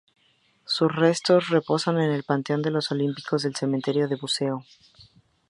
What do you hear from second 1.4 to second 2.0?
reposan